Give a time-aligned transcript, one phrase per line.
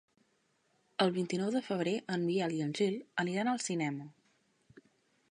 [1.03, 4.09] El vint-i-nou de febrer en Biel i en Gil aniran al cinema.